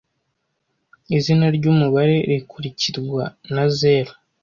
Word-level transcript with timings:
Izina 1.17 1.45
ryumubare 1.55 2.15
rikurikirwa 2.29 3.23
na 3.53 3.65
zeru 3.77 4.13